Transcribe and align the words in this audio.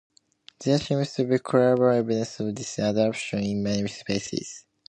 There 0.63 0.79
seems 0.79 1.13
to 1.13 1.25
be 1.25 1.37
clear 1.37 1.75
evidence 1.91 2.39
of 2.39 2.55
this 2.55 2.79
adaptation 2.79 3.43
in 3.43 3.61
many 3.61 3.87
species. 3.87 4.65